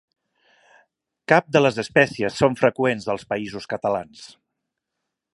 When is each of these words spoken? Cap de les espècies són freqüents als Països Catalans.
Cap 1.33 1.51
de 1.57 1.59
les 1.61 1.77
espècies 1.83 2.39
són 2.43 2.57
freqüents 2.61 3.05
als 3.15 3.27
Països 3.33 3.69
Catalans. 3.75 4.25